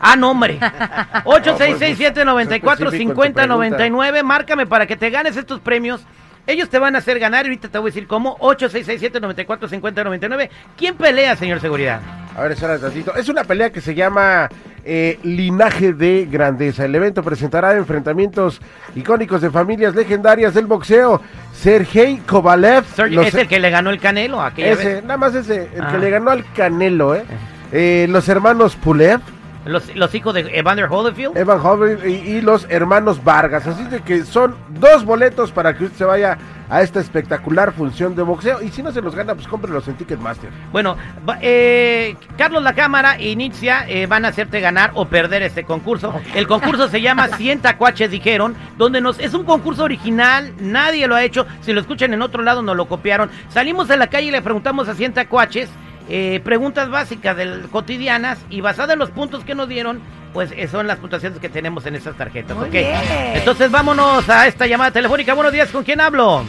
Ah, 0.00 0.16
no, 0.16 0.30
hombre. 0.30 0.58
8667-945099. 1.24 4.22
Márcame 4.22 4.66
para 4.66 4.86
que 4.86 4.96
te 4.96 5.10
ganes 5.10 5.36
estos 5.36 5.60
premios. 5.60 6.06
Ellos 6.46 6.68
te 6.68 6.78
van 6.78 6.94
a 6.94 6.98
hacer 6.98 7.18
ganar, 7.18 7.46
ahorita 7.46 7.68
te 7.68 7.78
voy 7.78 7.88
a 7.88 7.92
decir 7.92 8.06
cómo. 8.06 8.36
8667-945099. 8.38 10.50
¿Quién 10.76 10.94
pelea, 10.96 11.34
señor 11.36 11.60
Seguridad? 11.60 12.00
A 12.36 12.42
ver, 12.42 12.52
espera 12.52 12.78
tantito. 12.78 13.16
Es 13.16 13.28
una 13.28 13.42
pelea 13.44 13.70
que 13.70 13.80
se 13.80 13.94
llama 13.94 14.48
eh, 14.84 15.18
Linaje 15.24 15.92
de 15.92 16.28
Grandeza. 16.30 16.84
El 16.84 16.94
evento 16.94 17.20
presentará 17.22 17.76
enfrentamientos 17.76 18.60
icónicos 18.94 19.40
de 19.40 19.50
familias 19.50 19.96
legendarias 19.96 20.54
del 20.54 20.66
boxeo. 20.66 21.20
Sergei 21.52 22.18
Kovalev. 22.18 22.84
es 23.24 23.34
el 23.34 23.48
que 23.48 23.58
le 23.58 23.70
ganó 23.70 23.90
el 23.90 23.98
Canelo 23.98 24.46
Ese, 24.56 25.02
nada 25.02 25.16
más 25.16 25.34
ese, 25.34 25.68
el 25.74 25.84
que 25.86 25.98
le 25.98 26.10
ganó 26.10 26.30
al 26.30 26.44
Canelo, 26.52 27.16
¿eh? 27.16 27.24
eh 27.72 28.06
los 28.08 28.28
hermanos 28.28 28.76
Pulev 28.76 29.20
Los, 29.66 29.94
los 29.94 30.14
hijos 30.14 30.34
de 30.34 30.40
Evander 30.58 30.86
Holyfield. 30.88 31.36
Evan 31.36 31.60
Holyfield 31.60 32.06
y, 32.06 32.40
los 32.40 32.66
hermanos 32.68 33.22
Vargas. 33.22 33.66
Así 33.66 33.84
de 33.84 34.00
que 34.00 34.24
son 34.24 34.54
dos 34.68 35.04
boletos 35.04 35.50
para 35.52 35.76
que 35.76 35.84
usted 35.84 35.98
se 35.98 36.04
vaya 36.04 36.38
a 36.68 36.82
esta 36.82 37.00
espectacular 37.00 37.72
función 37.72 38.14
de 38.14 38.22
boxeo. 38.22 38.62
Y 38.62 38.68
si 38.70 38.82
no 38.82 38.92
se 38.92 39.00
los 39.00 39.14
gana, 39.14 39.34
pues 39.34 39.46
cómprelos 39.46 39.86
en 39.88 39.94
Ticketmaster. 39.94 40.50
Bueno, 40.72 40.96
eh, 41.40 42.16
Carlos 42.36 42.62
La 42.62 42.74
Cámara 42.74 43.20
y 43.20 43.36
Nitzia 43.36 43.88
eh, 43.88 44.06
van 44.06 44.24
a 44.24 44.28
hacerte 44.28 44.60
ganar 44.60 44.92
o 44.94 45.06
perder 45.06 45.42
este 45.42 45.64
concurso. 45.64 46.14
El 46.34 46.46
concurso 46.46 46.88
se 46.88 47.00
llama 47.00 47.28
Sienta 47.36 47.76
Cuaches, 47.76 48.10
dijeron, 48.10 48.54
donde 48.78 49.00
nos 49.00 49.18
es 49.18 49.34
un 49.34 49.44
concurso 49.44 49.84
original, 49.84 50.52
nadie 50.60 51.06
lo 51.06 51.14
ha 51.14 51.24
hecho. 51.24 51.46
Si 51.60 51.72
lo 51.72 51.80
escuchan 51.80 52.14
en 52.14 52.22
otro 52.22 52.42
lado, 52.42 52.62
nos 52.62 52.76
lo 52.76 52.86
copiaron. 52.86 53.30
Salimos 53.48 53.90
a 53.90 53.96
la 53.96 54.08
calle 54.08 54.28
y 54.28 54.32
le 54.32 54.42
preguntamos 54.42 54.88
a 54.88 54.94
Sienta 54.94 55.28
Cuaches 55.28 55.68
eh, 56.08 56.40
preguntas 56.44 56.88
básicas 56.88 57.36
del, 57.36 57.68
cotidianas 57.70 58.38
y 58.48 58.60
basadas 58.60 58.92
en 58.92 58.98
los 58.98 59.10
puntos 59.10 59.44
que 59.44 59.54
nos 59.54 59.68
dieron, 59.68 60.00
pues 60.32 60.52
eh, 60.56 60.68
son 60.68 60.86
las 60.86 60.98
puntuaciones 60.98 61.38
que 61.40 61.48
tenemos 61.48 61.86
en 61.86 61.96
esas 61.96 62.16
tarjetas. 62.16 62.56
Entonces 62.72 63.70
vámonos 63.70 64.28
a 64.28 64.46
esta 64.46 64.66
llamada 64.66 64.90
telefónica. 64.90 65.34
Buenos 65.34 65.52
días, 65.52 65.70
¿con 65.70 65.82
quién 65.82 66.00
hablo? 66.00 66.44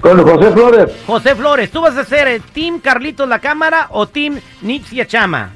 Con 0.00 0.22
José 0.22 0.50
Flores. 0.52 0.92
José 1.06 1.34
Flores, 1.34 1.70
¿tú 1.70 1.80
vas 1.80 1.96
a 1.96 2.04
ser 2.04 2.28
el 2.28 2.42
Team 2.42 2.80
Carlitos 2.80 3.28
La 3.28 3.38
Cámara 3.38 3.86
o 3.90 4.06
Team 4.06 4.38
Nixia 4.60 5.06
Chama? 5.06 5.50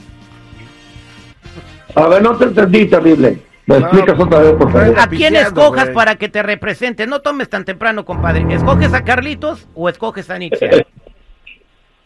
A 1.94 2.06
ver, 2.08 2.22
no 2.22 2.36
te 2.36 2.44
entendí, 2.44 2.86
terrible. 2.86 3.42
¿Me 3.66 3.76
explicas 3.76 4.18
otra 4.18 4.40
vez, 4.40 4.52
por 4.54 4.72
favor? 4.72 4.98
¿A 4.98 5.06
quién 5.06 5.36
escojas 5.36 5.90
para 5.90 6.16
que 6.16 6.28
te 6.28 6.42
represente? 6.42 7.06
No 7.06 7.20
tomes 7.20 7.48
tan 7.48 7.64
temprano, 7.64 8.04
compadre. 8.04 8.46
¿Escoges 8.54 8.94
a 8.94 9.04
Carlitos 9.04 9.68
o 9.74 9.88
escoges 9.88 10.30
a 10.30 10.38
Nixia? 10.38 10.86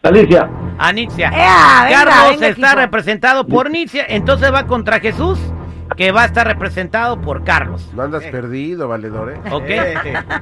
Alicia. 0.05 0.49
A 0.79 0.93
Nitzia. 0.93 1.31
Carlos 1.31 2.43
está 2.43 2.75
representado 2.75 3.47
por 3.47 3.71
Nitzia, 3.71 4.05
entonces 4.09 4.53
va 4.53 4.67
contra 4.67 5.01
Jesús, 5.01 5.41
que 5.97 6.13
va 6.13 6.23
a 6.23 6.25
estar 6.27 6.47
representado 6.47 7.21
por 7.21 7.43
Carlos. 7.45 7.91
No 7.95 8.03
andas 8.03 8.25
perdido, 8.25 8.89
valedor, 8.89 9.33
¿eh? 9.33 9.41
Ok. 9.51 9.71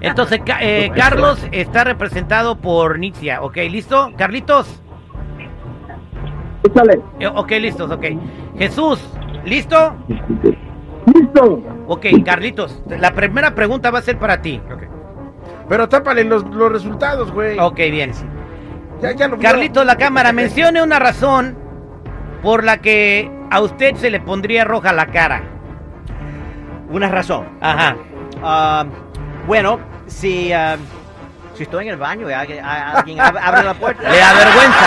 Entonces, 0.00 0.40
eh, 0.60 0.90
Carlos 0.96 1.46
está 1.52 1.84
representado 1.84 2.56
por 2.56 2.98
Nitzia. 2.98 3.42
Ok, 3.42 3.56
¿listo? 3.70 4.12
Carlitos. 4.16 4.82
Sale. 6.74 7.00
Eh, 7.20 7.26
ok, 7.26 7.50
listos, 7.52 7.90
ok. 7.90 8.04
Jesús, 8.58 9.00
¿listo? 9.44 9.94
Listo. 11.06 11.62
Ok, 11.86 12.06
Carlitos, 12.24 12.82
la 12.86 13.12
primera 13.12 13.54
pregunta 13.54 13.90
va 13.90 13.98
a 13.98 14.02
ser 14.02 14.18
para 14.18 14.40
ti. 14.40 14.60
Pero 15.68 15.88
tápale 15.88 16.24
los, 16.24 16.44
los 16.44 16.72
resultados, 16.72 17.30
güey. 17.32 17.58
Ok, 17.58 17.76
bien. 17.76 18.12
Carlitos, 19.40 19.84
la 19.84 19.96
cámara, 19.96 20.32
mencione 20.32 20.82
una 20.82 20.98
razón 20.98 21.56
por 22.42 22.64
la 22.64 22.78
que 22.78 23.30
a 23.50 23.60
usted 23.60 23.96
se 23.96 24.10
le 24.10 24.20
pondría 24.20 24.64
roja 24.64 24.92
la 24.92 25.06
cara. 25.06 25.42
Una 26.90 27.08
razón. 27.08 27.48
Ajá. 27.60 27.96
Ah, 28.42 28.84
bueno, 29.46 29.80
si, 30.06 30.52
ah, 30.52 30.76
si 31.54 31.64
estoy 31.64 31.86
en 31.86 31.94
el 31.94 31.96
baño 31.98 32.30
y 32.30 32.32
alguien, 32.32 32.64
abre 32.64 33.62
la 33.62 33.74
puerta. 33.74 34.08
Le 34.08 34.22
avergüenza. 34.22 34.86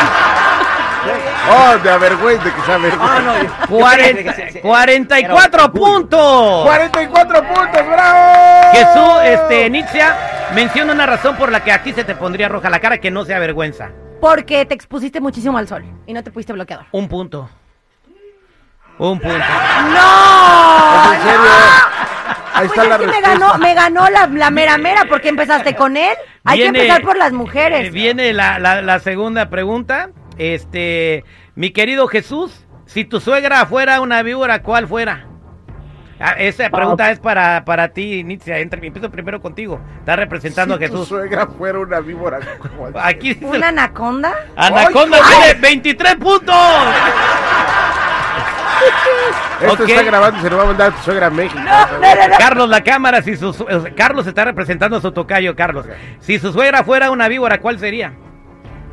Oh, 1.48 1.78
de 1.78 1.90
avergüenza 1.92 2.56
que 2.56 2.62
sea 2.62 2.78
vergüenza. 2.78 3.68
44 4.62 5.72
puntos. 5.72 6.64
44 6.64 7.44
puntos, 7.44 7.88
bravo. 7.88 8.72
Jesús, 8.72 9.14
este, 9.24 9.70
Nitzia, 9.70 10.16
menciona 10.56 10.94
una 10.94 11.06
razón 11.06 11.36
por 11.36 11.52
la 11.52 11.64
que 11.64 11.72
a 11.72 11.84
ti 11.84 11.94
se 11.94 12.04
te 12.04 12.16
pondría 12.16 12.50
roja 12.50 12.70
la 12.70 12.80
cara 12.80 12.98
que 12.98 13.12
no 13.12 13.26
sea 13.26 13.40
vergüenza. 13.40 13.92
Porque 14.22 14.66
te 14.66 14.74
expusiste 14.74 15.20
muchísimo 15.20 15.58
al 15.58 15.68
sol 15.68 15.84
y 16.06 16.14
no 16.14 16.24
te 16.24 16.32
pusiste 16.32 16.54
bloqueador. 16.54 16.86
Un 16.92 17.08
punto. 17.08 17.50
Un 18.98 19.20
punto. 19.20 19.38
¡No! 19.38 21.14
¿En 21.14 21.22
serio? 21.22 21.52
Ahí 22.54 22.68
está 22.68 22.86
la 22.86 22.98
respuesta. 22.98 23.30
Me 23.30 23.40
ganó, 23.40 23.58
me 23.58 23.74
ganó 23.74 24.10
la, 24.10 24.28
la, 24.28 24.50
mera 24.50 24.78
mera 24.78 25.06
porque 25.10 25.28
empezaste 25.28 25.76
con 25.76 25.98
él. 25.98 26.16
Hay 26.46 26.60
que 26.60 26.68
empezar 26.68 27.02
por 27.02 27.18
las 27.18 27.34
mujeres. 27.34 27.88
Eh, 27.88 27.92
viene 27.92 28.32
la, 28.32 28.60
la, 28.60 28.82
la 28.82 29.00
segunda 29.00 29.50
pregunta. 29.50 30.12
Este, 30.38 31.26
mi 31.56 31.72
querido 31.72 32.08
Jesús, 32.08 32.66
si 32.86 33.04
tu 33.04 33.20
suegra 33.20 33.66
fuera 33.66 34.00
una 34.00 34.24
víbora, 34.24 34.62
¿cuál 34.62 34.88
fuera? 34.88 35.28
Ah, 36.20 36.36
esa 36.38 36.70
pregunta 36.70 37.12
es 37.12 37.20
para, 37.20 37.66
para 37.66 37.90
ti, 37.90 38.24
Nitzia. 38.24 38.58
empiezo 38.60 39.10
primero 39.10 39.42
contigo. 39.42 39.82
Está 40.00 40.16
representando 40.16 40.76
a 40.76 40.78
Jesús. 40.78 41.02
Si 41.02 41.10
tu 41.10 41.16
suegra 41.16 41.48
fuera 41.48 41.80
una 41.80 42.00
víbora. 42.00 42.40
Aquí 42.96 43.38
¿Una 43.42 43.68
anaconda? 43.68 44.34
Anaconda 44.56 45.20
tiene 45.28 45.60
23 45.60 46.16
puntos. 46.16 46.56
Esto 49.62 49.86
está 49.86 50.04
grabando, 50.04 50.42
se 50.42 50.50
lo 50.50 50.58
va 50.58 50.64
a 50.64 50.66
mandar 50.68 50.92
a 50.92 50.96
tu 50.96 51.02
suegra 51.04 51.28
a 51.28 51.30
México. 51.30 51.62
Carlos, 52.38 52.70
la 52.70 52.84
cámara, 52.84 53.22
si 53.22 53.36
su, 53.36 53.54
Carlos 53.96 54.28
está 54.28 54.46
representando 54.46 54.98
a 54.98 55.02
su 55.02 55.12
tocayo, 55.12 55.56
Carlos. 55.56 55.86
Si 56.20 56.40
su 56.40 56.52
suegra 56.52 56.84
fuera 56.84 57.12
una 57.12 57.28
víbora, 57.28 57.60
¿cuál 57.60 57.80
sería? 57.80 58.14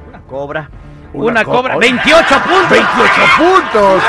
Una 0.08 0.20
cobra. 0.20 0.70
Una, 1.12 1.44
cobra. 1.44 1.76
28 1.76 2.26
puntos. 2.42 2.70
28 2.70 3.22
puntos. 3.36 4.02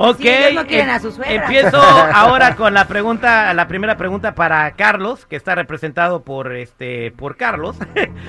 Ok, 0.00 0.20
no 0.54 0.64
quieren 0.64 0.90
a 0.90 1.00
su 1.00 1.08
empiezo 1.24 1.80
ahora 2.14 2.54
con 2.54 2.72
la 2.72 2.86
pregunta, 2.86 3.52
la 3.52 3.66
primera 3.66 3.96
pregunta 3.96 4.32
para 4.36 4.70
Carlos, 4.76 5.26
que 5.26 5.34
está 5.34 5.56
representado 5.56 6.22
por 6.22 6.54
este, 6.54 7.10
por 7.10 7.36
Carlos. 7.36 7.76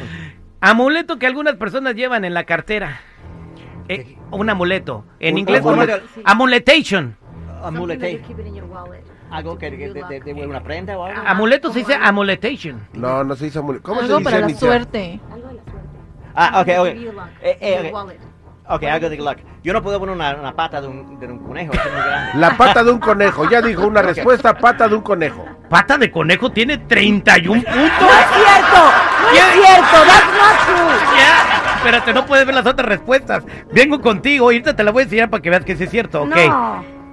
amuleto 0.61 1.19
que 1.19 1.27
algunas 1.27 1.57
personas 1.57 1.93
llevan 1.93 2.25
en 2.25 2.33
la 2.33 2.45
cartera. 2.45 3.01
Eh, 3.87 4.17
un 4.31 4.49
amuleto. 4.49 5.05
En 5.19 5.37
inglés, 5.37 5.63
amuletation. 6.25 7.15
¿Algo 9.29 9.59
que 9.59 9.69
de, 9.69 10.47
una 10.47 10.63
prenda 10.63 10.97
o 10.97 11.05
algo? 11.05 11.21
Amuleto 11.23 11.71
se 11.71 11.79
dice 11.79 11.93
amuletation. 11.93 12.87
No, 12.93 13.23
no 13.23 13.35
se 13.35 13.45
dice 13.45 13.59
amuleto. 13.59 13.83
¿Cómo 13.83 14.01
algo 14.01 14.17
se 14.17 14.23
dice? 14.23 14.31
para 14.31 14.47
la 14.47 14.55
suerte. 14.55 15.19
Ah, 16.33 16.61
ok, 16.61 16.67
ok. 16.79 16.87
Eh, 17.41 17.57
eh, 17.61 17.93
Ok, 18.71 18.83
algo 18.83 19.09
de 19.09 19.17
luck. 19.17 19.37
Yo 19.63 19.73
no 19.73 19.81
puedo 19.81 19.99
poner 19.99 20.13
una, 20.15 20.53
pata 20.53 20.79
de 20.79 20.87
un, 20.87 21.19
de 21.19 21.25
un 21.25 21.39
conejo, 21.39 21.73
es 21.73 21.91
muy 21.91 22.01
grande. 22.03 22.31
La 22.35 22.55
pata 22.55 22.83
de 22.83 22.91
un 22.91 22.99
conejo, 22.99 23.49
ya 23.49 23.63
dijo 23.63 23.87
una 23.87 24.01
respuesta, 24.03 24.53
pata 24.53 24.87
de 24.87 24.93
un 24.93 25.01
conejo. 25.01 25.43
¿Pata 25.67 25.97
de 25.97 26.11
conejo 26.11 26.51
tiene 26.51 26.77
31 26.77 27.63
puntos? 27.63 27.73
No 27.73 27.83
es 27.83 28.27
cierto, 28.35 28.91
no 29.21 29.29
es 29.29 29.53
cierto, 29.53 29.97
that's 30.05 30.33
not 30.37 30.65
true. 30.67 31.17
Ya, 31.17 31.75
espérate, 31.77 32.13
no 32.13 32.25
puedes 32.27 32.45
ver 32.45 32.53
las 32.53 32.67
otras 32.67 32.87
respuestas. 32.87 33.43
Vengo 33.73 33.99
contigo, 34.01 34.45
ahorita 34.45 34.75
te 34.75 34.83
la 34.83 34.91
voy 34.91 35.01
a 35.01 35.03
enseñar 35.05 35.31
para 35.31 35.41
que 35.41 35.49
veas 35.49 35.65
que 35.65 35.75
sí 35.75 35.85
es 35.85 35.89
cierto, 35.89 36.21
ok. 36.21 36.37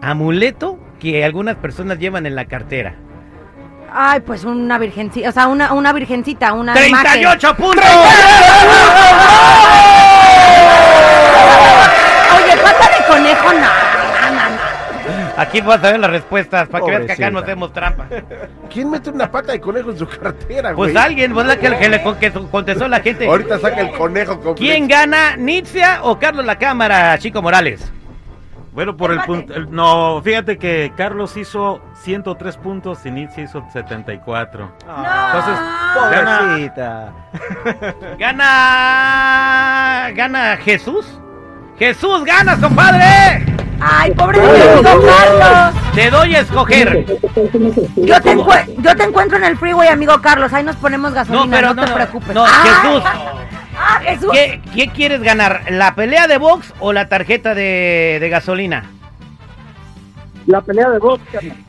Amuleto 0.03 0.79
que 1.01 1.25
algunas 1.25 1.57
personas 1.57 1.99
llevan 1.99 2.27
en 2.27 2.37
la 2.37 2.45
cartera. 2.45 2.97
Ay, 3.91 4.21
pues 4.21 4.45
una 4.45 4.77
virgencita, 4.77 5.31
o 5.31 5.33
sea, 5.33 5.47
una, 5.49 5.73
una 5.73 5.95
virgencita, 5.95 6.53
una 6.53 6.75
¡38 6.75 7.57
puntos! 7.57 7.85
Oye, 12.37 12.57
pata 12.63 12.99
de 12.99 13.07
conejo, 13.07 13.53
no. 13.53 13.97
Aquí 15.37 15.61
vas 15.61 15.85
a 15.85 15.93
ver 15.93 16.01
las 16.01 16.11
respuestas 16.11 16.69
para 16.69 16.85
que 16.85 16.91
veas 16.91 17.05
que 17.05 17.13
acá 17.13 17.31
no 17.31 17.41
hacemos 17.41 17.73
trampa. 17.73 18.07
¿Quién 18.73 18.91
mete 18.91 19.11
una 19.11 19.31
pata 19.31 19.53
de 19.53 19.61
conejo 19.61 19.91
en 19.91 19.99
su 19.99 20.09
cartera, 20.09 20.73
güey? 20.73 20.93
Pues 20.93 21.05
alguien, 21.05 21.35
pues 21.35 21.47
la 21.47 21.57
que, 21.57 21.89
le 21.89 22.03
contestó 22.51 22.89
la 22.89 23.01
gente. 23.01 23.27
Ahorita 23.27 23.59
saca 23.59 23.81
el 23.83 23.93
conejo 23.93 24.33
completo. 24.33 24.55
¿Quién 24.57 24.89
gana, 24.89 25.37
Nitzia 25.37 26.01
o 26.03 26.19
Carlos 26.19 26.45
La 26.47 26.57
Cámara, 26.59 27.19
Chico 27.19 27.43
Morales? 27.43 27.93
Bueno, 28.73 28.97
por 28.97 29.11
el 29.11 29.21
punto. 29.21 29.55
no, 29.71 30.21
fíjate 30.23 30.59
que 30.59 30.93
Carlos 30.97 31.37
hizo 31.39 31.81
103 32.03 32.57
puntos 32.59 33.07
y 33.07 33.11
Nietzsche 33.11 33.43
hizo 33.43 33.65
74. 33.73 34.71
Entonces, 34.81 35.59
pobrecita. 35.95 37.13
Gana. 38.19 40.11
Gana 40.15 40.57
Jesús. 40.59 41.21
Jesús, 41.79 42.25
ganas, 42.25 42.59
compadre. 42.59 43.45
Ay, 43.81 44.11
pobre 44.13 44.41
amigo 44.41 44.83
Carlos. 44.83 45.83
Te 45.95 46.11
doy 46.11 46.35
a 46.35 46.41
escoger. 46.41 47.05
Yo 47.97 48.21
te, 48.23 48.37
yo 48.79 48.97
te 48.97 49.03
encuentro 49.03 49.37
en 49.37 49.45
el 49.45 49.59
freeway, 49.59 49.89
amigo 49.89 50.21
Carlos. 50.23 50.53
Ahí 50.53 50.65
nos 50.65 50.77
ponemos 50.77 51.13
gasolina, 51.13 51.45
no, 51.45 51.51
pero 51.51 51.75
no, 51.75 51.85
te 51.85 51.93
preocupes. 51.93 52.35
No, 52.35 52.47
Jesús. 52.47 53.03
Ah, 53.79 54.01
¿Qué, 54.33 54.63
¿Qué, 54.75 54.89
quieres 54.89 55.23
ganar? 55.23 55.65
¿La 55.69 55.95
pelea 55.95 56.27
de 56.27 56.39
box 56.39 56.73
o 56.81 56.95
la 56.95 57.09
tarjeta 57.09 57.55
de, 57.55 58.17
de 58.21 58.29
gasolina? 58.31 58.85
La 60.47 60.63
pelea 60.63 60.89
de 60.89 60.99
box. 60.99 61.23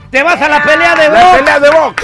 Te 0.09 0.23
vas 0.23 0.41
a 0.41 0.47
la 0.47 0.63
pelea 0.63 0.95
de 0.95 1.09
box. 1.09 1.21
La 1.21 1.37
pelea 1.37 1.59
de 1.59 1.69
box. 1.69 2.03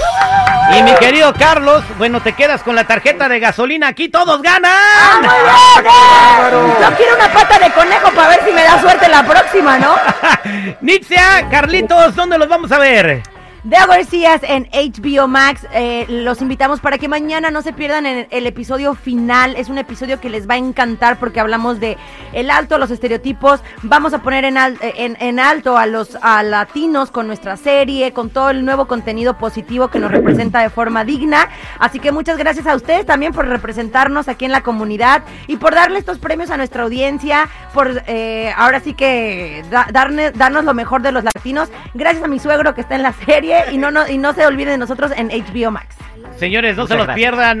Y 0.72 0.82
mi 0.82 0.94
querido 0.96 1.32
Carlos, 1.34 1.84
bueno, 1.98 2.20
te 2.20 2.32
quedas 2.32 2.62
con 2.62 2.74
la 2.74 2.84
tarjeta 2.84 3.28
de 3.28 3.38
gasolina. 3.38 3.88
Aquí 3.88 4.08
todos 4.08 4.42
ganan. 4.42 4.72
¡Ah, 4.72 6.50
Yo 6.80 6.96
quiero 6.96 7.14
una 7.16 7.28
pata 7.32 7.58
de 7.58 7.70
conejo 7.72 8.10
para 8.12 8.28
ver 8.28 8.40
si 8.44 8.52
me 8.52 8.62
da 8.64 8.80
suerte 8.80 9.08
la 9.08 9.22
próxima, 9.24 9.78
¿no? 9.78 9.94
Nitzia, 10.80 11.48
Carlitos, 11.50 12.16
¿dónde 12.16 12.38
los 12.38 12.48
vamos 12.48 12.72
a 12.72 12.78
ver? 12.78 13.22
De 13.64 13.76
Garcías 13.76 14.42
en 14.42 14.68
HBO 14.72 15.26
Max. 15.26 15.66
Eh, 15.72 16.04
los 16.08 16.42
invitamos 16.42 16.80
para 16.80 16.98
que 16.98 17.08
mañana 17.08 17.50
no 17.50 17.62
se 17.62 17.72
pierdan 17.72 18.04
en 18.04 18.28
el 18.30 18.46
episodio 18.46 18.94
final. 18.94 19.56
Es 19.56 19.70
un 19.70 19.78
episodio 19.78 20.20
que 20.20 20.28
les 20.28 20.48
va 20.48 20.54
a 20.54 20.58
encantar 20.58 21.18
porque 21.18 21.40
hablamos 21.40 21.80
de 21.80 21.96
el 22.34 22.50
alto, 22.50 22.76
los 22.76 22.90
estereotipos. 22.90 23.60
Vamos 23.82 24.12
a 24.12 24.20
poner 24.22 24.44
en, 24.44 24.56
en, 24.58 25.40
alto 25.40 25.78
a 25.78 25.86
los 25.86 26.18
a 26.20 26.42
latinos 26.42 27.10
con 27.10 27.26
nuestra 27.26 27.56
serie, 27.56 28.12
con 28.12 28.28
todo 28.28 28.50
el 28.50 28.66
nuevo 28.66 28.86
contenido 28.86 29.38
positivo 29.38 29.88
que 29.88 29.98
nos 29.98 30.10
representa 30.10 30.60
de 30.60 30.68
forma 30.68 31.04
digna. 31.04 31.48
Así 31.78 32.00
que 32.00 32.12
muchas 32.12 32.36
gracias 32.36 32.66
a 32.66 32.76
ustedes 32.76 33.06
también 33.06 33.32
por 33.32 33.48
representarnos 33.48 34.28
aquí 34.28 34.44
en 34.44 34.52
la 34.52 34.62
comunidad 34.62 35.22
y 35.46 35.56
por 35.56 35.74
darle 35.74 35.98
estos 35.98 36.18
premios 36.18 36.50
a 36.50 36.58
nuestra 36.58 36.82
audiencia, 36.82 37.48
por 37.72 38.02
eh, 38.08 38.52
ahora 38.58 38.80
sí 38.80 38.92
que 38.92 39.64
darnos 39.70 40.64
lo 40.64 40.74
mejor 40.74 41.00
de 41.00 41.12
los 41.12 41.24
latinos. 41.24 41.70
Gracias 41.94 42.22
a 42.22 42.28
mi 42.28 42.38
suegro 42.38 42.74
que 42.74 42.82
está 42.82 42.94
en 42.94 43.02
la 43.02 43.12
serie 43.24 43.53
y 43.72 43.78
no, 43.78 43.90
no, 43.90 44.08
y 44.08 44.18
no 44.18 44.32
se 44.32 44.46
olviden 44.46 44.74
de 44.74 44.78
nosotros 44.78 45.12
en 45.16 45.28
HBO 45.28 45.70
Max. 45.70 45.96
Señores, 46.38 46.76
no 46.76 46.86
se 46.86 46.96
los 46.96 47.08
pierdan. 47.08 47.60